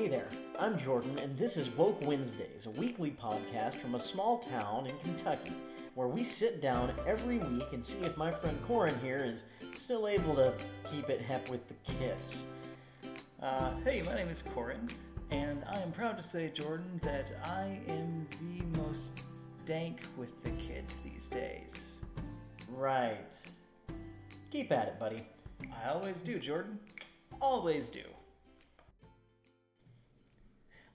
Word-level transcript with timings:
Hey 0.00 0.08
there, 0.08 0.28
I'm 0.58 0.78
Jordan, 0.78 1.18
and 1.18 1.36
this 1.36 1.58
is 1.58 1.68
Woke 1.76 2.00
Wednesdays, 2.06 2.64
a 2.64 2.70
weekly 2.70 3.10
podcast 3.22 3.74
from 3.74 3.96
a 3.96 4.02
small 4.02 4.38
town 4.38 4.86
in 4.86 4.96
Kentucky, 5.00 5.52
where 5.94 6.08
we 6.08 6.24
sit 6.24 6.62
down 6.62 6.94
every 7.06 7.36
week 7.36 7.66
and 7.74 7.84
see 7.84 7.98
if 8.00 8.16
my 8.16 8.32
friend 8.32 8.58
Corin 8.66 8.98
here 9.02 9.22
is 9.22 9.42
still 9.78 10.08
able 10.08 10.34
to 10.36 10.54
keep 10.90 11.10
it 11.10 11.20
hep 11.20 11.50
with 11.50 11.60
the 11.68 11.74
kids. 11.92 12.38
Uh, 13.42 13.72
hey, 13.84 14.00
my 14.06 14.14
name 14.14 14.28
is 14.28 14.42
Corin, 14.54 14.88
and 15.30 15.62
I 15.70 15.76
am 15.80 15.92
proud 15.92 16.16
to 16.16 16.22
say, 16.22 16.48
Jordan, 16.48 16.98
that 17.02 17.30
I 17.44 17.78
am 17.86 18.26
the 18.40 18.78
most 18.78 19.26
dank 19.66 20.00
with 20.16 20.42
the 20.42 20.50
kids 20.52 20.98
these 21.02 21.26
days. 21.26 21.78
Right. 22.72 23.20
Keep 24.50 24.72
at 24.72 24.88
it, 24.88 24.98
buddy. 24.98 25.26
I 25.84 25.90
always 25.90 26.22
do, 26.22 26.38
Jordan. 26.38 26.78
Always 27.42 27.90
do. 27.90 28.00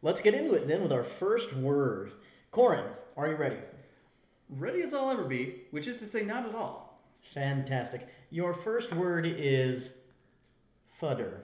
Let's 0.02 0.22
get 0.22 0.34
into 0.34 0.54
it 0.54 0.68
then 0.68 0.82
with 0.84 0.92
our 0.92 1.04
first 1.04 1.54
word. 1.56 2.12
Corin, 2.52 2.86
are 3.18 3.28
you 3.28 3.36
ready? 3.36 3.58
Ready 4.50 4.82
as 4.82 4.94
I'll 4.94 5.10
ever 5.10 5.24
be, 5.24 5.64
which 5.72 5.88
is 5.88 5.98
to 5.98 6.06
say, 6.06 6.24
not 6.24 6.48
at 6.48 6.54
all. 6.54 7.02
Fantastic. 7.34 8.08
Your 8.30 8.54
first 8.54 8.94
word 8.94 9.26
is 9.26 9.90
fudder. 11.02 11.42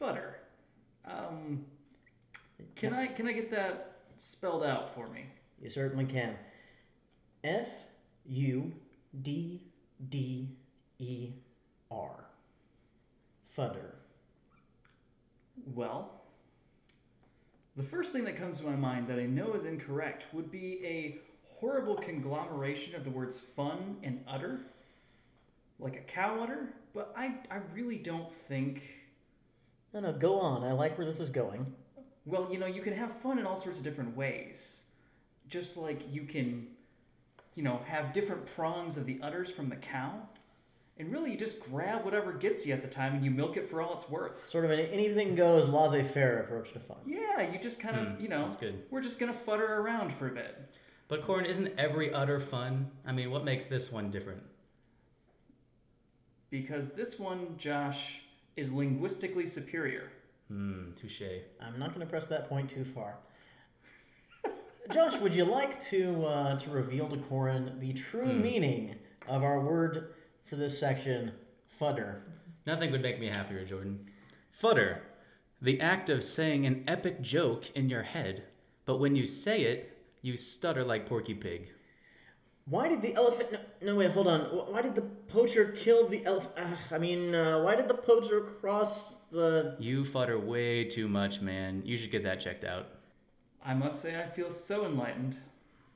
Fudder. 0.00 0.34
Um, 1.04 1.64
can 2.76 2.92
I 2.94 3.06
can 3.06 3.26
I 3.26 3.32
get 3.32 3.50
that 3.50 3.96
spelled 4.18 4.62
out 4.64 4.94
for 4.94 5.08
me? 5.08 5.26
You 5.60 5.70
certainly 5.70 6.04
can. 6.04 6.36
F 7.44 7.68
U 8.26 8.72
D 9.22 9.62
D 10.10 10.48
E 10.98 11.30
R. 11.90 12.24
Fudder. 13.56 13.94
Well, 15.74 16.21
the 17.76 17.82
first 17.82 18.12
thing 18.12 18.24
that 18.24 18.38
comes 18.38 18.58
to 18.58 18.64
my 18.64 18.76
mind 18.76 19.08
that 19.08 19.18
I 19.18 19.24
know 19.24 19.54
is 19.54 19.64
incorrect 19.64 20.24
would 20.32 20.50
be 20.50 20.80
a 20.84 21.18
horrible 21.58 21.96
conglomeration 21.96 22.94
of 22.94 23.04
the 23.04 23.10
words 23.10 23.38
fun 23.56 23.96
and 24.02 24.22
udder, 24.28 24.60
like 25.78 25.96
a 25.96 26.12
cow 26.12 26.42
udder, 26.42 26.68
but 26.92 27.14
I, 27.16 27.34
I 27.50 27.60
really 27.74 27.96
don't 27.96 28.32
think. 28.34 28.82
No, 29.94 30.00
no, 30.00 30.12
go 30.12 30.38
on. 30.38 30.64
I 30.64 30.72
like 30.72 30.98
where 30.98 31.06
this 31.06 31.20
is 31.20 31.28
going. 31.28 31.66
Well, 32.26 32.48
you 32.50 32.58
know, 32.58 32.66
you 32.66 32.82
can 32.82 32.94
have 32.94 33.20
fun 33.22 33.38
in 33.38 33.46
all 33.46 33.58
sorts 33.58 33.78
of 33.78 33.84
different 33.84 34.16
ways. 34.16 34.80
Just 35.48 35.76
like 35.76 36.02
you 36.10 36.24
can, 36.24 36.66
you 37.54 37.62
know, 37.62 37.80
have 37.86 38.12
different 38.12 38.46
prongs 38.46 38.96
of 38.96 39.06
the 39.06 39.18
udders 39.22 39.50
from 39.50 39.68
the 39.68 39.76
cow. 39.76 40.14
And 40.98 41.10
really, 41.10 41.32
you 41.32 41.36
just 41.38 41.58
grab 41.58 42.04
whatever 42.04 42.32
gets 42.32 42.66
you 42.66 42.72
at 42.74 42.82
the 42.82 42.88
time 42.88 43.14
and 43.14 43.24
you 43.24 43.30
milk 43.30 43.56
it 43.56 43.68
for 43.70 43.80
all 43.80 43.94
it's 43.94 44.08
worth. 44.08 44.48
Sort 44.50 44.64
of 44.64 44.70
an 44.70 44.78
anything 44.78 45.34
goes, 45.34 45.66
laissez 45.68 46.04
faire 46.12 46.40
approach 46.40 46.72
to 46.74 46.80
fun. 46.80 46.98
Yeah, 47.06 47.50
you 47.50 47.58
just 47.58 47.80
kind 47.80 47.96
of, 47.96 48.08
Hmm, 48.16 48.22
you 48.22 48.28
know, 48.28 48.42
that's 48.46 48.56
good. 48.60 48.82
we're 48.90 49.00
just 49.00 49.18
gonna 49.18 49.32
futter 49.32 49.68
around 49.68 50.14
for 50.14 50.28
a 50.28 50.32
bit. 50.32 50.56
But 51.08 51.24
Corin, 51.24 51.46
isn't 51.46 51.78
every 51.78 52.12
utter 52.12 52.40
fun? 52.40 52.90
I 53.06 53.12
mean, 53.12 53.30
what 53.30 53.44
makes 53.44 53.64
this 53.64 53.90
one 53.90 54.10
different? 54.10 54.42
Because 56.50 56.90
this 56.90 57.18
one, 57.18 57.56
Josh, 57.58 58.20
is 58.56 58.70
linguistically 58.70 59.46
superior. 59.46 60.10
Hmm, 60.48 60.90
touche. 61.00 61.22
I'm 61.60 61.78
not 61.78 61.88
going 61.94 62.00
to 62.00 62.10
press 62.10 62.26
that 62.26 62.48
point 62.48 62.68
too 62.68 62.84
far. 62.84 63.16
Josh, 64.92 65.18
would 65.20 65.34
you 65.34 65.44
like 65.46 65.80
to 65.88 66.24
uh, 66.26 66.58
to 66.58 66.70
reveal 66.70 67.08
to 67.08 67.16
Corin 67.16 67.76
the 67.80 67.94
true 67.94 68.26
Hmm. 68.34 68.42
meaning 68.42 68.94
of 69.28 69.42
our 69.42 69.60
word 69.60 70.12
for 70.48 70.56
this 70.56 70.78
section, 70.78 71.32
fudder? 71.80 72.16
Nothing 72.66 72.92
would 72.92 73.02
make 73.02 73.18
me 73.18 73.28
happier, 73.28 73.64
Jordan. 73.64 74.08
Fudder, 74.62 75.00
the 75.60 75.80
act 75.80 76.08
of 76.08 76.24
saying 76.24 76.66
an 76.66 76.84
epic 76.86 77.20
joke 77.20 77.64
in 77.74 77.88
your 77.88 78.02
head, 78.02 78.44
but 78.84 78.98
when 78.98 79.16
you 79.16 79.26
say 79.26 79.62
it, 79.62 79.98
you 80.22 80.36
stutter 80.36 80.84
like 80.84 81.08
Porky 81.08 81.34
Pig. 81.34 81.68
Why 82.66 82.88
did 82.88 83.02
the 83.02 83.14
elephant? 83.14 83.52
No, 83.52 83.58
no 83.82 83.96
wait, 83.96 84.12
hold 84.12 84.28
on. 84.28 84.42
Why 84.72 84.82
did 84.82 84.94
the 84.94 85.02
poacher 85.02 85.74
kill 85.76 86.06
the 86.06 86.24
elephant? 86.24 86.52
I 86.92 86.98
mean, 86.98 87.34
uh, 87.34 87.60
why 87.60 87.74
did 87.74 87.88
the 87.88 87.94
poacher 87.94 88.40
cross 88.40 89.14
the? 89.30 89.76
You 89.80 90.04
fudder 90.04 90.38
way 90.38 90.84
too 90.84 91.08
much, 91.08 91.40
man. 91.40 91.82
You 91.84 91.98
should 91.98 92.12
get 92.12 92.22
that 92.22 92.40
checked 92.40 92.64
out. 92.64 92.86
I 93.64 93.74
must 93.74 94.00
say, 94.00 94.20
I 94.20 94.28
feel 94.28 94.50
so 94.50 94.86
enlightened. 94.86 95.36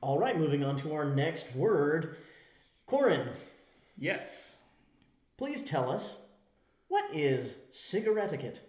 All 0.01 0.19
right, 0.19 0.37
moving 0.37 0.63
on 0.63 0.77
to 0.77 0.93
our 0.93 1.05
next 1.05 1.45
word, 1.55 2.17
Corin. 2.85 3.29
Yes. 3.97 4.55
Please 5.37 5.61
tell 5.61 5.91
us 5.91 6.13
what 6.87 7.05
is 7.13 7.55
cigarette 7.71 8.33
etiquette. 8.33 8.59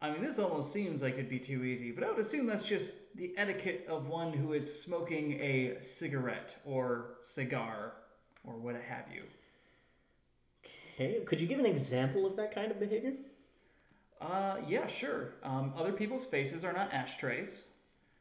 I 0.00 0.10
mean, 0.10 0.22
this 0.22 0.38
almost 0.38 0.72
seems 0.72 1.00
like 1.00 1.14
it'd 1.14 1.28
be 1.28 1.38
too 1.38 1.62
easy, 1.62 1.92
but 1.92 2.02
I 2.02 2.10
would 2.10 2.18
assume 2.18 2.46
that's 2.46 2.64
just 2.64 2.90
the 3.14 3.32
etiquette 3.36 3.86
of 3.88 4.08
one 4.08 4.32
who 4.32 4.52
is 4.52 4.82
smoking 4.82 5.34
a 5.34 5.76
cigarette 5.80 6.56
or 6.64 7.18
cigar 7.22 7.92
or 8.44 8.54
what 8.54 8.74
have 8.74 9.04
you. 9.14 9.22
Okay, 10.94 11.20
could 11.24 11.40
you 11.40 11.46
give 11.46 11.60
an 11.60 11.66
example 11.66 12.26
of 12.26 12.36
that 12.36 12.52
kind 12.52 12.72
of 12.72 12.80
behavior? 12.80 13.12
Uh, 14.20 14.56
yeah, 14.68 14.86
sure. 14.86 15.34
Um, 15.44 15.72
other 15.76 15.92
people's 15.92 16.24
faces 16.24 16.64
are 16.64 16.72
not 16.72 16.92
ashtrays. 16.92 17.50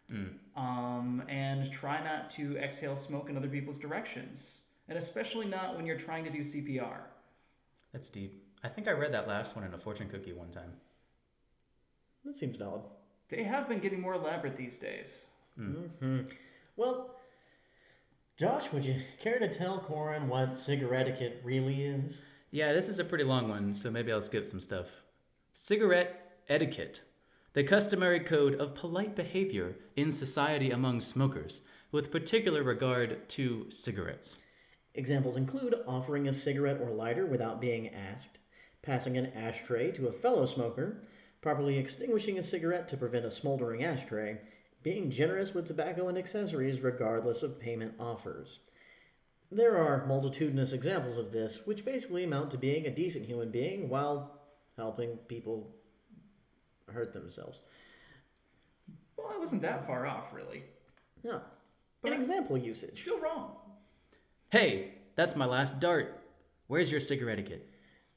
Hmm. 0.09 0.26
Um, 0.56 1.24
and 1.30 1.72
try 1.72 2.03
not 2.03 2.30
to 2.32 2.58
exhale 2.58 2.96
smoke 2.96 3.30
in 3.30 3.38
other 3.38 3.48
people's 3.48 3.78
directions. 3.78 4.59
And 4.88 4.97
especially 4.97 5.47
not 5.47 5.75
when 5.75 5.86
you're 5.86 5.97
trying 5.97 6.24
to 6.25 6.30
do 6.30 6.40
CPR. 6.40 7.02
That's 7.94 8.08
deep. 8.08 8.44
I 8.64 8.69
think 8.69 8.88
I 8.88 8.92
read 8.92 9.14
that 9.14 9.28
last 9.28 9.56
one 9.56 9.66
in 9.66 9.74
a 9.74 9.78
fortune 9.78 10.09
cookie 10.09 10.34
one 10.34 10.52
time. 10.52 10.72
That 12.25 12.36
seems 12.36 12.58
valid. 12.58 12.81
They 13.30 13.44
have 13.44 13.68
been 13.68 13.80
getting 13.80 14.02
more 14.02 14.14
elaborate 14.14 14.58
these 14.58 14.78
days. 14.78 15.22
hmm 15.56 16.22
Well, 16.75 17.16
Josh, 18.38 18.72
would 18.74 18.84
you 18.84 19.02
care 19.22 19.40
to 19.40 19.53
tell 19.53 19.80
Corin 19.80 20.28
what 20.28 20.58
cigarette 20.58 21.08
etiquette 21.08 21.41
really 21.44 21.84
is? 21.84 22.22
Yeah, 22.52 22.74
this 22.74 22.88
is 22.88 23.00
a 23.00 23.03
pretty 23.03 23.24
long 23.24 23.47
one, 23.47 23.74
so 23.74 23.90
maybe 23.90 24.12
I'll 24.12 24.22
skip 24.22 24.47
some 24.47 24.59
stuff. 24.59 24.88
Cigarette 25.53 26.40
etiquette. 26.50 27.02
The 27.53 27.64
customary 27.64 28.22
code 28.22 28.56
of 28.56 28.75
polite 28.75 29.16
behavior 29.16 29.75
in 29.96 30.12
society 30.12 30.72
among 30.72 31.02
smokers, 31.02 31.62
with 31.91 32.12
particular 32.12 32.64
regard 32.64 33.28
to 33.30 33.68
cigarettes. 33.70 34.38
Examples 34.94 35.38
include 35.38 35.75
offering 35.88 36.28
a 36.28 36.34
cigarette 36.34 36.81
or 36.81 36.91
lighter 36.91 37.25
without 37.25 37.62
being 37.62 37.90
asked, 37.90 38.38
passing 38.81 39.18
an 39.18 39.28
ashtray 39.28 39.91
to 39.91 40.07
a 40.07 40.12
fellow 40.12 40.46
smoker, 40.46 41.03
properly 41.41 41.78
extinguishing 41.78 42.38
a 42.38 42.44
cigarette 42.44 42.90
to 42.90 42.97
prevent 42.97 43.25
a 43.25 43.31
smoldering 43.31 43.84
ashtray, 43.84 44.38
being 44.84 45.09
generous 45.09 45.53
with 45.53 45.68
tobacco 45.68 46.07
and 46.07 46.18
accessories 46.18 46.81
regardless 46.81 47.41
of 47.41 47.59
payment 47.59 47.94
offers. 48.00 48.59
There 49.52 49.78
are 49.78 50.06
multitudinous 50.06 50.72
examples 50.72 51.18
of 51.18 51.31
this, 51.31 51.59
which 51.66 51.85
basically 51.85 52.23
amount 52.23 52.52
to 52.52 52.58
being 52.58 52.85
a 52.85 52.96
decent 52.96 53.25
human 53.25 53.50
being 53.52 53.90
while 53.90 54.40
helping 54.78 55.18
people 55.28 55.75
hurt 56.88 57.13
themselves. 57.13 57.62
Well, 59.18 59.31
I 59.34 59.38
wasn't 59.38 59.62
that 59.62 59.85
far 59.85 60.06
off, 60.06 60.34
really. 60.34 60.63
No. 61.23 61.41
But- 62.02 62.13
An 62.13 62.19
example 62.19 62.58
usage. 62.58 63.02
Still 63.02 63.19
wrong. 63.19 63.58
Hey, 64.51 64.95
that's 65.16 65.38
my 65.38 65.45
last 65.45 65.79
dart. 65.79 66.19
Where's 66.67 66.91
your 66.91 67.00
cigarette 67.00 67.39
etiquette? 67.39 67.69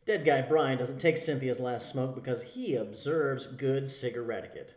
Dead 0.04 0.24
guy 0.24 0.42
Brian 0.42 0.76
doesn't 0.76 0.98
take 0.98 1.16
Cynthia's 1.16 1.60
last 1.60 1.88
smoke 1.88 2.16
because 2.16 2.42
he 2.42 2.74
observes 2.74 3.46
good 3.46 3.88
cigarette 3.88 4.44
etiquette. 4.44 4.76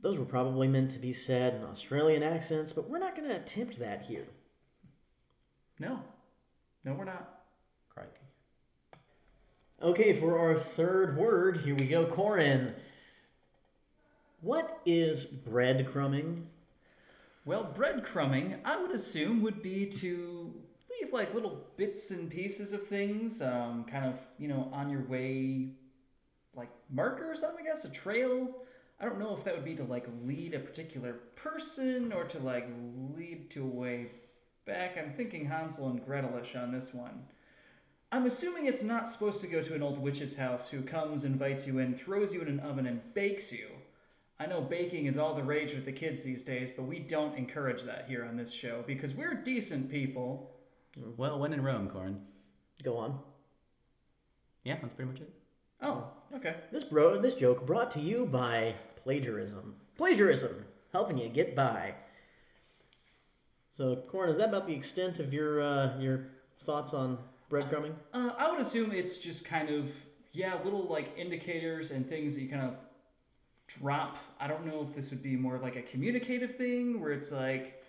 Those 0.00 0.18
were 0.18 0.24
probably 0.24 0.66
meant 0.66 0.90
to 0.92 0.98
be 0.98 1.12
said 1.12 1.54
in 1.54 1.62
Australian 1.62 2.24
accents, 2.24 2.72
but 2.72 2.90
we're 2.90 2.98
not 2.98 3.14
going 3.14 3.28
to 3.28 3.36
attempt 3.36 3.78
that 3.78 4.02
here. 4.02 4.26
No. 5.78 6.00
No, 6.84 6.94
we're 6.94 7.04
not. 7.04 7.42
Crikey. 7.88 8.10
Okay, 9.80 10.18
for 10.18 10.40
our 10.40 10.58
third 10.58 11.16
word, 11.16 11.58
here 11.58 11.76
we 11.76 11.86
go, 11.86 12.04
Corin. 12.04 12.74
What 14.40 14.80
is 14.84 15.24
breadcrumbing? 15.24 16.46
Well, 17.50 17.74
breadcrumbing, 17.76 18.60
I 18.64 18.80
would 18.80 18.92
assume, 18.92 19.42
would 19.42 19.60
be 19.60 19.84
to 19.84 20.54
leave 20.88 21.12
like 21.12 21.34
little 21.34 21.66
bits 21.76 22.12
and 22.12 22.30
pieces 22.30 22.72
of 22.72 22.86
things, 22.86 23.42
um, 23.42 23.84
kind 23.90 24.04
of, 24.04 24.14
you 24.38 24.46
know, 24.46 24.70
on 24.72 24.88
your 24.88 25.02
way, 25.02 25.70
like 26.54 26.68
markers, 26.88 27.42
I 27.42 27.60
guess, 27.64 27.84
a 27.84 27.88
trail. 27.88 28.54
I 29.00 29.04
don't 29.04 29.18
know 29.18 29.36
if 29.36 29.42
that 29.42 29.56
would 29.56 29.64
be 29.64 29.74
to 29.74 29.82
like 29.82 30.06
lead 30.24 30.54
a 30.54 30.60
particular 30.60 31.14
person 31.34 32.12
or 32.12 32.22
to 32.22 32.38
like 32.38 32.68
lead 33.16 33.50
to 33.50 33.64
a 33.64 33.66
way 33.66 34.12
back. 34.64 34.96
I'm 34.96 35.12
thinking 35.12 35.46
Hansel 35.46 35.88
and 35.88 36.06
Gretelish 36.06 36.54
on 36.54 36.70
this 36.70 36.94
one. 36.94 37.24
I'm 38.12 38.26
assuming 38.26 38.66
it's 38.66 38.84
not 38.84 39.08
supposed 39.08 39.40
to 39.40 39.48
go 39.48 39.60
to 39.60 39.74
an 39.74 39.82
old 39.82 39.98
witch's 39.98 40.36
house 40.36 40.68
who 40.68 40.82
comes, 40.82 41.24
invites 41.24 41.66
you 41.66 41.80
in, 41.80 41.98
throws 41.98 42.32
you 42.32 42.42
in 42.42 42.48
an 42.48 42.60
oven, 42.60 42.86
and 42.86 43.12
bakes 43.12 43.50
you. 43.50 43.70
I 44.40 44.46
know 44.46 44.62
baking 44.62 45.04
is 45.04 45.18
all 45.18 45.34
the 45.34 45.42
rage 45.42 45.74
with 45.74 45.84
the 45.84 45.92
kids 45.92 46.22
these 46.22 46.42
days, 46.42 46.70
but 46.74 46.84
we 46.84 46.98
don't 46.98 47.36
encourage 47.36 47.82
that 47.82 48.06
here 48.08 48.24
on 48.24 48.38
this 48.38 48.50
show 48.50 48.82
because 48.86 49.14
we're 49.14 49.34
decent 49.34 49.90
people. 49.90 50.52
Well, 51.18 51.38
when 51.38 51.52
in 51.52 51.62
Rome, 51.62 51.90
Corin. 51.90 52.22
Go 52.82 52.96
on. 52.96 53.18
Yeah, 54.64 54.78
that's 54.80 54.94
pretty 54.94 55.10
much 55.10 55.20
it. 55.20 55.30
Oh, 55.82 56.04
okay. 56.34 56.56
This 56.72 56.84
bro, 56.84 57.20
this 57.20 57.34
joke 57.34 57.66
brought 57.66 57.90
to 57.90 58.00
you 58.00 58.24
by 58.24 58.76
plagiarism. 59.04 59.74
Plagiarism, 59.98 60.64
helping 60.90 61.18
you 61.18 61.28
get 61.28 61.54
by. 61.54 61.94
So, 63.76 63.96
Corin, 64.10 64.30
is 64.30 64.38
that 64.38 64.48
about 64.48 64.66
the 64.66 64.74
extent 64.74 65.18
of 65.18 65.34
your 65.34 65.60
uh, 65.60 65.98
your 65.98 66.28
thoughts 66.64 66.94
on 66.94 67.18
breadcrumbing? 67.50 67.92
Uh, 68.14 68.30
I 68.38 68.50
would 68.50 68.60
assume 68.60 68.92
it's 68.92 69.18
just 69.18 69.44
kind 69.44 69.68
of 69.68 69.90
yeah, 70.32 70.58
little 70.64 70.86
like 70.86 71.12
indicators 71.18 71.90
and 71.90 72.08
things 72.08 72.34
that 72.34 72.40
you 72.40 72.48
kind 72.48 72.62
of 72.62 72.74
drop. 73.78 74.18
I 74.38 74.46
don't 74.46 74.66
know 74.66 74.86
if 74.88 74.94
this 74.94 75.10
would 75.10 75.22
be 75.22 75.36
more 75.36 75.58
like 75.58 75.76
a 75.76 75.82
communicative 75.82 76.56
thing 76.56 77.00
where 77.00 77.12
it's 77.12 77.30
like 77.30 77.82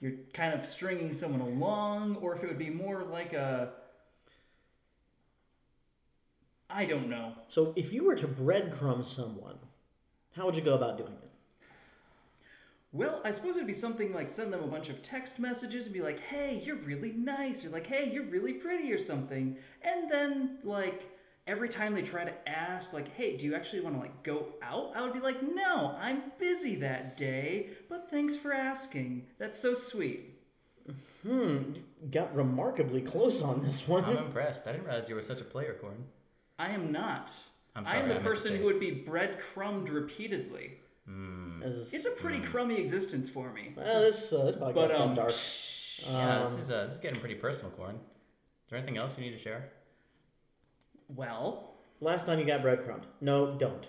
you're 0.00 0.12
kind 0.32 0.58
of 0.58 0.66
stringing 0.66 1.12
someone 1.12 1.40
along, 1.40 2.16
or 2.16 2.36
if 2.36 2.42
it 2.42 2.48
would 2.48 2.58
be 2.58 2.70
more 2.70 3.02
like 3.04 3.32
a 3.32 3.70
I 6.68 6.84
don't 6.84 7.08
know. 7.08 7.32
So, 7.48 7.72
if 7.76 7.92
you 7.92 8.04
were 8.04 8.16
to 8.16 8.26
breadcrumb 8.26 9.04
someone, 9.06 9.56
how 10.34 10.46
would 10.46 10.56
you 10.56 10.62
go 10.62 10.74
about 10.74 10.98
doing 10.98 11.12
it? 11.12 11.30
Well, 12.92 13.20
I 13.24 13.30
suppose 13.30 13.56
it'd 13.56 13.66
be 13.66 13.72
something 13.72 14.12
like 14.12 14.30
send 14.30 14.52
them 14.52 14.62
a 14.62 14.66
bunch 14.66 14.88
of 14.88 15.02
text 15.02 15.38
messages 15.38 15.84
and 15.84 15.94
be 15.94 16.00
like, 16.00 16.20
"Hey, 16.20 16.62
you're 16.64 16.76
really 16.76 17.12
nice," 17.12 17.64
or 17.64 17.68
like, 17.68 17.86
"Hey, 17.86 18.10
you're 18.10 18.24
really 18.24 18.54
pretty," 18.54 18.92
or 18.92 18.98
something. 18.98 19.56
And 19.82 20.10
then 20.10 20.58
like 20.64 21.04
every 21.46 21.68
time 21.68 21.94
they 21.94 22.02
try 22.02 22.24
to 22.24 22.48
ask, 22.48 22.92
like, 22.92 23.14
"Hey, 23.14 23.36
do 23.36 23.44
you 23.44 23.54
actually 23.54 23.80
want 23.80 23.96
to 23.96 24.00
like 24.00 24.22
go 24.22 24.46
out?" 24.62 24.92
I 24.94 25.02
would 25.02 25.12
be 25.12 25.20
like, 25.20 25.42
"No, 25.42 25.96
I'm 25.98 26.22
busy 26.38 26.76
that 26.76 27.16
day, 27.16 27.70
but 27.88 28.08
thanks 28.10 28.36
for 28.36 28.52
asking. 28.52 29.26
That's 29.38 29.58
so 29.58 29.74
sweet." 29.74 30.32
Hmm, 31.22 31.74
you 31.74 31.82
got 32.10 32.34
remarkably 32.36 33.02
close 33.02 33.42
on 33.42 33.64
this 33.64 33.88
one. 33.88 34.04
I'm 34.04 34.16
impressed. 34.18 34.66
I 34.66 34.72
didn't 34.72 34.86
realize 34.86 35.08
you 35.08 35.16
were 35.16 35.22
such 35.24 35.40
a 35.40 35.44
player, 35.44 35.76
Corin 35.80 36.04
I 36.58 36.70
am 36.70 36.92
not. 36.92 37.32
I'm 37.74 37.86
I 37.86 37.96
am 37.96 38.02
the 38.08 38.14
meant 38.14 38.24
to 38.24 38.30
person 38.30 38.56
who 38.56 38.64
would 38.64 38.78
be 38.80 38.90
breadcrumbed 38.92 39.88
repeatedly. 39.88 40.78
As- 41.64 41.92
It's 41.92 42.06
a 42.06 42.10
pretty 42.10 42.40
crummy 42.40 42.78
existence 42.78 43.28
for 43.28 43.52
me. 43.52 43.72
well, 43.76 44.02
this 44.02 44.32
uh, 44.32 44.44
this 44.44 44.56
podcast 44.56 44.74
But 44.74 44.90
got 44.90 44.94
um, 45.00 45.14
dark. 45.14 45.32
Yeah, 46.04 46.42
Um, 46.42 46.54
this 46.54 46.64
is, 46.64 46.70
uh, 46.70 46.84
this 46.86 46.94
is 46.94 47.00
getting 47.00 47.20
pretty 47.20 47.34
personal, 47.36 47.70
Corin 47.72 47.96
Is 47.96 48.00
there 48.70 48.78
anything 48.78 48.98
else 48.98 49.12
you 49.16 49.24
need 49.24 49.36
to 49.36 49.38
share? 49.42 49.70
Well, 51.08 51.72
Last 52.00 52.26
time 52.26 52.38
you 52.38 52.44
got 52.44 52.60
breadcrumbed. 52.62 53.06
No, 53.22 53.56
don't. 53.58 53.86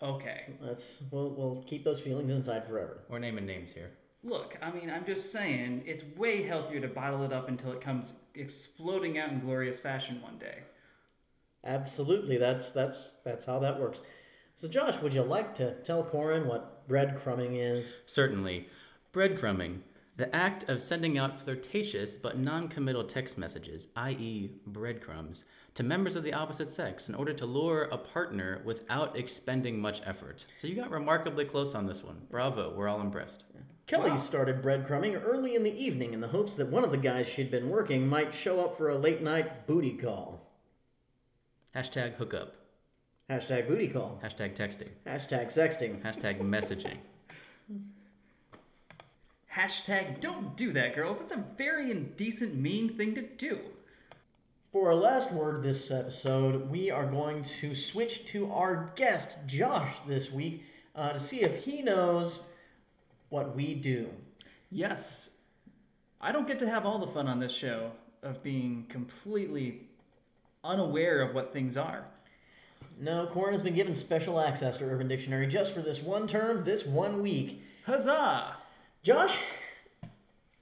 okay. 0.00 0.54
That's 0.62 0.82
we'll 1.10 1.30
we'll 1.30 1.64
keep 1.68 1.84
those 1.84 2.00
feelings 2.00 2.30
inside 2.30 2.66
forever. 2.66 3.00
We're 3.08 3.18
naming 3.18 3.46
names 3.46 3.70
here. 3.72 3.90
Look, 4.24 4.56
I 4.62 4.70
mean, 4.70 4.88
I'm 4.88 5.04
just 5.04 5.32
saying, 5.32 5.82
it's 5.84 6.04
way 6.16 6.44
healthier 6.44 6.80
to 6.80 6.86
bottle 6.86 7.24
it 7.24 7.32
up 7.32 7.48
until 7.48 7.72
it 7.72 7.80
comes 7.80 8.12
exploding 8.36 9.18
out 9.18 9.30
in 9.32 9.40
glorious 9.40 9.80
fashion 9.80 10.22
one 10.22 10.38
day. 10.38 10.58
Absolutely, 11.64 12.36
that's 12.38 12.70
that's 12.70 13.08
that's 13.24 13.44
how 13.44 13.58
that 13.58 13.80
works. 13.80 13.98
So, 14.54 14.68
Josh, 14.68 15.00
would 15.02 15.14
you 15.14 15.22
like 15.22 15.56
to 15.56 15.74
tell 15.82 16.04
Corin 16.04 16.46
what 16.46 16.88
breadcrumbing 16.88 17.56
is? 17.58 17.94
Certainly. 18.06 18.68
Breadcrumbing. 19.12 19.78
The 20.16 20.34
act 20.34 20.68
of 20.68 20.82
sending 20.82 21.18
out 21.18 21.40
flirtatious 21.40 22.12
but 22.12 22.38
non 22.38 22.68
committal 22.68 23.04
text 23.04 23.38
messages, 23.38 23.88
i.e., 23.96 24.52
breadcrumbs, 24.66 25.42
to 25.74 25.82
members 25.82 26.16
of 26.16 26.22
the 26.22 26.32
opposite 26.34 26.70
sex 26.70 27.08
in 27.08 27.14
order 27.14 27.32
to 27.32 27.46
lure 27.46 27.84
a 27.84 27.96
partner 27.96 28.60
without 28.64 29.16
expending 29.18 29.80
much 29.80 30.00
effort. 30.04 30.44
So 30.60 30.66
you 30.66 30.74
got 30.76 30.90
remarkably 30.90 31.44
close 31.46 31.74
on 31.74 31.86
this 31.86 32.02
one. 32.02 32.20
Bravo, 32.30 32.74
we're 32.76 32.88
all 32.88 33.00
impressed. 33.00 33.44
Kelly 33.86 34.10
Wow. 34.10 34.16
started 34.16 34.62
breadcrumbing 34.62 35.20
early 35.24 35.54
in 35.54 35.62
the 35.62 35.74
evening 35.74 36.12
in 36.12 36.20
the 36.20 36.28
hopes 36.28 36.54
that 36.54 36.68
one 36.68 36.84
of 36.84 36.90
the 36.90 36.96
guys 36.98 37.26
she'd 37.26 37.50
been 37.50 37.68
working 37.68 38.06
might 38.06 38.34
show 38.34 38.60
up 38.60 38.76
for 38.76 38.90
a 38.90 38.96
late 38.98 39.22
night 39.22 39.66
booty 39.66 39.92
call. 39.96 40.40
Hashtag 41.74 42.14
hookup. 42.14 42.54
Hashtag 43.30 43.66
booty 43.66 43.88
call. 43.88 44.20
Hashtag 44.22 44.54
texting. 44.56 44.88
Hashtag 45.06 45.46
sexting. 45.46 46.02
Hashtag 46.02 46.38
messaging. 46.40 46.98
Hashtag 49.56 50.20
don't 50.20 50.56
do 50.56 50.72
that, 50.72 50.94
girls. 50.94 51.20
It's 51.20 51.32
a 51.32 51.44
very 51.56 51.90
indecent, 51.90 52.54
mean 52.54 52.96
thing 52.96 53.14
to 53.14 53.22
do. 53.22 53.58
For 54.72 54.88
our 54.88 54.94
last 54.94 55.30
word 55.30 55.62
this 55.62 55.90
episode, 55.90 56.70
we 56.70 56.90
are 56.90 57.04
going 57.04 57.44
to 57.60 57.74
switch 57.74 58.24
to 58.28 58.50
our 58.50 58.90
guest, 58.96 59.36
Josh, 59.46 59.94
this 60.08 60.30
week 60.30 60.64
uh, 60.96 61.12
to 61.12 61.20
see 61.20 61.42
if 61.42 61.62
he 61.62 61.82
knows 61.82 62.40
what 63.28 63.54
we 63.54 63.74
do. 63.74 64.08
Yes, 64.70 65.28
I 66.22 66.32
don't 66.32 66.46
get 66.46 66.58
to 66.60 66.70
have 66.70 66.86
all 66.86 66.98
the 66.98 67.12
fun 67.12 67.28
on 67.28 67.38
this 67.38 67.52
show 67.52 67.90
of 68.22 68.42
being 68.42 68.86
completely 68.88 69.82
unaware 70.64 71.20
of 71.20 71.34
what 71.34 71.52
things 71.52 71.76
are. 71.76 72.06
No, 72.98 73.26
Corin 73.26 73.52
has 73.52 73.62
been 73.62 73.74
given 73.74 73.94
special 73.94 74.40
access 74.40 74.78
to 74.78 74.84
Urban 74.84 75.06
Dictionary 75.06 75.48
just 75.48 75.74
for 75.74 75.82
this 75.82 76.00
one 76.00 76.26
term, 76.26 76.64
this 76.64 76.86
one 76.86 77.20
week. 77.20 77.62
Huzzah! 77.84 78.56
Josh, 79.02 79.36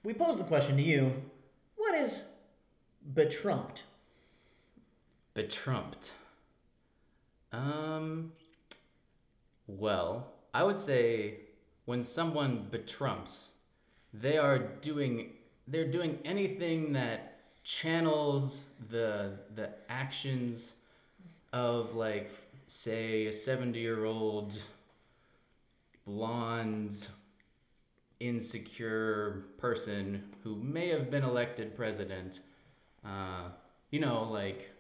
we 0.03 0.15
pose 0.15 0.37
the 0.37 0.43
question 0.43 0.77
to 0.79 0.83
you 0.83 1.13
what 1.77 1.95
is 1.95 2.23
betrumped? 3.15 3.85
Betrumped. 5.41 6.11
Um. 7.51 8.33
Well, 9.67 10.27
I 10.53 10.63
would 10.63 10.77
say 10.77 11.37
when 11.87 12.05
someone 12.05 12.67
betrumps, 12.71 13.49
they 14.13 14.37
are 14.37 14.59
doing 14.59 15.31
they're 15.67 15.91
doing 15.91 16.19
anything 16.27 16.93
that 16.93 17.39
channels 17.65 18.65
the 18.91 19.33
the 19.55 19.71
actions 19.89 20.73
of 21.55 21.95
like 21.95 22.31
say 22.67 23.29
a 23.29 23.33
70 23.33 23.81
year 23.81 24.05
old 24.05 24.53
blonde 26.05 27.07
insecure 28.21 29.45
person 29.57 30.23
who 30.45 30.55
may 30.57 30.91
have 30.91 31.11
been 31.11 31.25
elected 31.25 31.75
president 31.75 32.41
uh, 33.07 33.49
you 33.91 34.01
know 34.01 34.29
like 34.31 34.71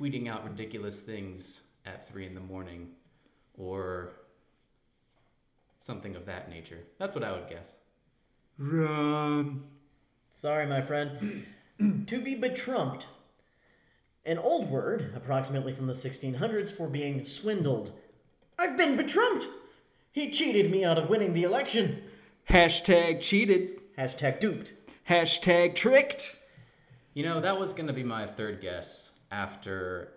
tweeting 0.00 0.28
out 0.28 0.44
ridiculous 0.44 0.96
things 0.96 1.60
at 1.84 2.08
three 2.08 2.26
in 2.26 2.34
the 2.34 2.40
morning 2.40 2.88
or 3.58 4.12
something 5.78 6.16
of 6.16 6.24
that 6.26 6.48
nature 6.48 6.78
that's 6.98 7.14
what 7.14 7.24
i 7.24 7.32
would 7.32 7.48
guess 7.48 7.72
Run. 8.60 9.62
Sorry, 10.34 10.66
my 10.66 10.82
friend. 10.82 11.46
to 12.06 12.20
be 12.20 12.34
betrumped. 12.34 13.06
An 14.26 14.36
old 14.36 14.70
word, 14.70 15.14
approximately 15.16 15.72
from 15.72 15.86
the 15.86 15.94
1600s, 15.94 16.76
for 16.76 16.86
being 16.86 17.24
swindled. 17.24 17.92
I've 18.58 18.76
been 18.76 18.98
betrumped! 18.98 19.46
He 20.12 20.30
cheated 20.30 20.70
me 20.70 20.84
out 20.84 20.98
of 20.98 21.08
winning 21.08 21.32
the 21.32 21.44
election. 21.44 22.02
Hashtag 22.50 23.22
cheated. 23.22 23.80
Hashtag 23.96 24.40
duped. 24.40 24.74
Hashtag 25.08 25.74
tricked. 25.74 26.36
you 27.14 27.24
know 27.24 27.40
that 27.40 27.58
was 27.58 27.72
going 27.72 27.86
to 27.86 27.94
be 27.94 28.02
my 28.02 28.26
third 28.26 28.60
guess 28.60 29.09
after 29.30 30.12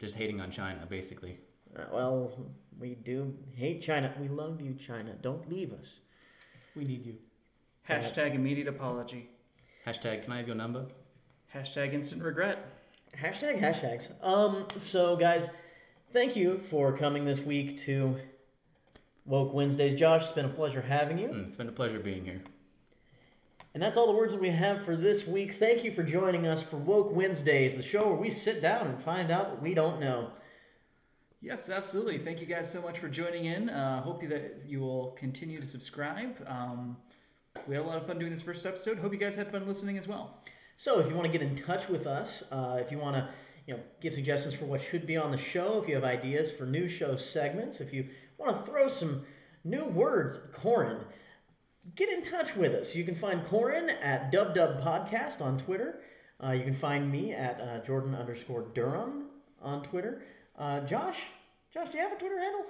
just 0.00 0.14
hating 0.14 0.40
on 0.40 0.50
china 0.50 0.86
basically 0.88 1.38
Uh, 1.76 1.84
well, 1.92 2.32
we 2.78 2.94
do 2.94 3.34
hate 3.54 3.82
China. 3.82 4.12
We 4.20 4.28
love 4.28 4.60
you, 4.60 4.74
China. 4.74 5.12
Don't 5.22 5.44
leave 5.50 5.72
us. 5.72 5.88
we 6.74 6.84
need 6.84 7.04
you 7.06 7.16
Hashtag 7.88 8.34
immediate 8.34 8.68
apology. 8.68 9.28
hashtag 9.86 10.22
can 10.24 10.32
i 10.32 10.38
have 10.38 10.46
your 10.46 10.56
number 10.56 10.86
Hashtag 11.54 11.94
instant 11.94 12.22
regret. 12.22 12.58
Hashtag 13.22 13.60
hashtags. 13.60 14.06
Um, 14.22 14.66
so 14.76 15.16
guys, 15.16 15.48
thank 16.12 16.36
you 16.36 16.60
for 16.70 16.96
coming 16.96 17.24
this 17.24 17.40
week 17.40 17.78
to 17.86 18.16
Woke 19.24 19.54
Wednesdays. 19.54 19.98
Josh, 19.98 20.22
it's 20.24 20.32
been 20.32 20.44
a 20.44 20.56
pleasure 20.60 20.82
having 20.82 21.18
you. 21.18 21.28
Mm, 21.28 21.46
it's 21.46 21.56
been 21.56 21.68
a 21.68 21.72
pleasure 21.72 21.98
being 22.00 22.24
here 22.24 22.42
And 23.76 23.82
that's 23.82 23.98
all 23.98 24.06
the 24.06 24.14
words 24.14 24.32
that 24.32 24.40
we 24.40 24.48
have 24.48 24.86
for 24.86 24.96
this 24.96 25.26
week. 25.26 25.56
Thank 25.56 25.84
you 25.84 25.92
for 25.92 26.02
joining 26.02 26.46
us 26.46 26.62
for 26.62 26.78
Woke 26.78 27.14
Wednesdays, 27.14 27.76
the 27.76 27.82
show 27.82 28.06
where 28.06 28.16
we 28.16 28.30
sit 28.30 28.62
down 28.62 28.86
and 28.86 28.98
find 28.98 29.30
out 29.30 29.50
what 29.50 29.60
we 29.60 29.74
don't 29.74 30.00
know. 30.00 30.30
Yes, 31.42 31.68
absolutely. 31.68 32.16
Thank 32.16 32.40
you 32.40 32.46
guys 32.46 32.72
so 32.72 32.80
much 32.80 33.00
for 33.00 33.10
joining 33.10 33.44
in. 33.44 33.68
Uh, 33.68 34.00
hope 34.00 34.26
that 34.30 34.62
you 34.66 34.80
will 34.80 35.10
continue 35.18 35.60
to 35.60 35.66
subscribe. 35.66 36.42
Um, 36.48 36.96
we 37.68 37.74
had 37.74 37.84
a 37.84 37.86
lot 37.86 37.98
of 37.98 38.06
fun 38.06 38.18
doing 38.18 38.32
this 38.32 38.40
first 38.40 38.64
episode. 38.64 38.96
Hope 38.96 39.12
you 39.12 39.18
guys 39.18 39.34
had 39.34 39.52
fun 39.52 39.68
listening 39.68 39.98
as 39.98 40.08
well. 40.08 40.38
So 40.78 40.98
if 40.98 41.08
you 41.10 41.14
want 41.14 41.30
to 41.30 41.38
get 41.38 41.46
in 41.46 41.54
touch 41.54 41.86
with 41.90 42.06
us, 42.06 42.44
uh, 42.50 42.78
if 42.80 42.90
you 42.90 42.96
want 42.96 43.16
to, 43.16 43.28
you 43.66 43.74
know, 43.74 43.80
give 44.00 44.14
suggestions 44.14 44.54
for 44.54 44.64
what 44.64 44.80
should 44.80 45.06
be 45.06 45.18
on 45.18 45.30
the 45.30 45.36
show, 45.36 45.82
if 45.82 45.86
you 45.86 45.96
have 45.96 46.04
ideas 46.04 46.50
for 46.50 46.64
new 46.64 46.88
show 46.88 47.14
segments, 47.18 47.82
if 47.82 47.92
you 47.92 48.08
want 48.38 48.56
to 48.56 48.72
throw 48.72 48.88
some 48.88 49.26
new 49.64 49.84
words 49.84 50.36
at 50.36 50.54
Corin, 50.54 51.00
get 51.94 52.08
in 52.08 52.22
touch 52.22 52.56
with 52.56 52.74
us. 52.74 52.94
You 52.94 53.04
can 53.04 53.14
find 53.14 53.46
Corin 53.46 53.88
at 53.90 54.32
DubDub 54.32 54.82
Podcast 54.82 55.40
on 55.40 55.58
Twitter. 55.58 56.00
Uh, 56.42 56.50
you 56.52 56.64
can 56.64 56.74
find 56.74 57.10
me 57.10 57.32
at 57.32 57.60
uh, 57.60 57.84
Jordan 57.86 58.14
underscore 58.14 58.66
Durham 58.74 59.26
on 59.62 59.82
Twitter. 59.84 60.22
Uh, 60.58 60.80
Josh, 60.80 61.18
Josh, 61.72 61.90
do 61.90 61.98
you 61.98 62.02
have 62.02 62.12
a 62.12 62.16
Twitter 62.18 62.38
handle? 62.38 62.62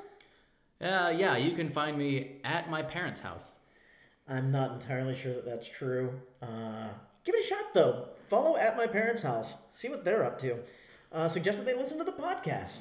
uh, 0.83 1.09
yeah 1.17 1.39
you 1.39 1.57
can 1.57 1.71
find 1.71 1.97
me 1.97 2.37
at 2.45 2.69
my 2.69 2.83
parents 2.83 3.19
house 3.19 3.45
I'm 4.29 4.51
not 4.53 4.73
entirely 4.73 5.15
sure 5.17 5.33
that 5.33 5.47
that's 5.47 5.67
true. 5.67 6.13
Uh, 6.43 6.89
give 7.25 7.35
it 7.35 7.45
a 7.45 7.49
shot 7.49 7.73
though. 7.73 8.09
Follow 8.29 8.57
at 8.57 8.77
my 8.77 8.87
parents' 8.89 9.23
house. 9.23 9.55
See 9.71 9.89
what 9.89 10.05
they're 10.05 10.25
up 10.25 10.39
to. 10.41 10.57
uh, 11.13 11.29
suggest 11.29 11.59
that 11.59 11.65
they 11.65 11.75
listen 11.77 11.97
to 11.99 12.03
the 12.05 12.11
podcast. 12.13 12.79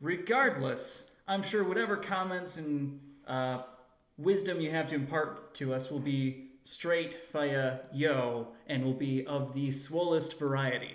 Regardless, 0.00 1.04
I'm 1.28 1.42
sure 1.42 1.64
whatever 1.64 1.96
comments 1.96 2.56
and 2.56 3.00
uh, 3.26 3.62
wisdom 4.20 4.60
you 4.60 4.70
have 4.70 4.88
to 4.88 4.94
impart 4.94 5.54
to 5.56 5.72
us 5.74 5.90
will 5.90 5.98
be 6.00 6.48
straight 6.64 7.16
via 7.32 7.80
yo 7.92 8.48
and 8.66 8.84
will 8.84 8.94
be 8.94 9.26
of 9.26 9.54
the 9.54 9.68
swollest 9.68 10.38
variety. 10.38 10.92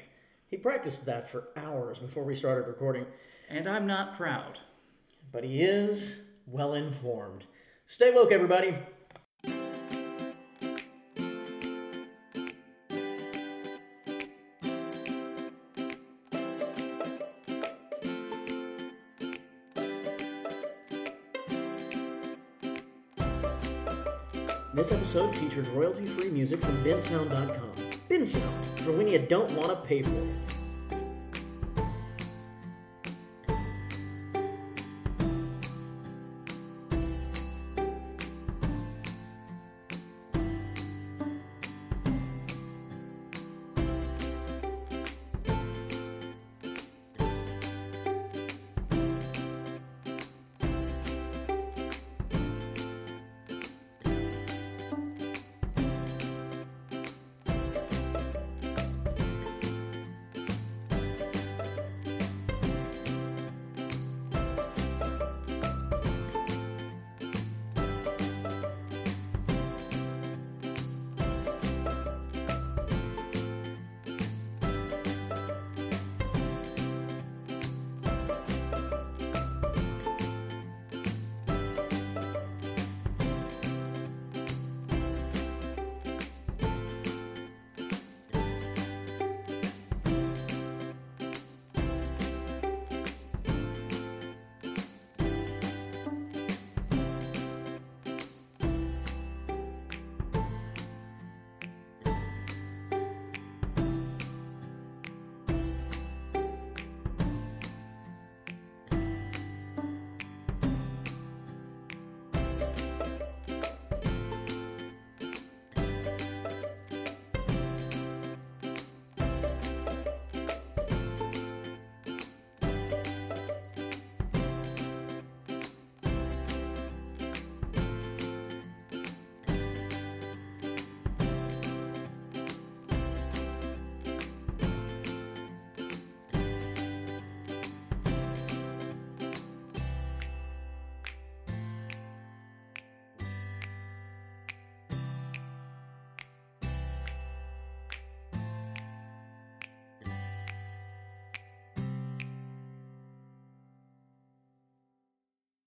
He 0.50 0.58
practiced 0.58 1.06
that 1.06 1.30
for 1.30 1.50
hours 1.58 1.98
before 1.98 2.24
we 2.24 2.36
started 2.36 2.68
recording, 2.68 3.06
And 3.50 3.68
I'm 3.68 3.88
not 3.88 4.16
proud. 4.16 4.60
but 5.32 5.44
he 5.44 5.62
is 5.62 6.18
well 6.48 6.76
informed. 6.76 7.44
Stay 7.88 8.12
woke, 8.12 8.32
everybody. 8.32 8.78
This 24.76 24.92
episode 24.92 25.34
featured 25.34 25.68
royalty 25.68 26.06
free 26.06 26.30
music 26.30 26.60
from 26.60 26.76
bensound.com. 26.84 27.72
Bensound, 28.10 28.80
for 28.80 28.92
when 28.92 29.08
you 29.08 29.20
don't 29.20 29.50
want 29.52 29.70
to 29.70 29.78
pay 29.78 30.02
for 30.02 30.12
it. 30.12 30.55